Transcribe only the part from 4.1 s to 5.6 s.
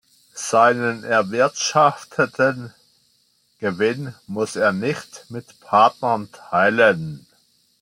muss er nicht mit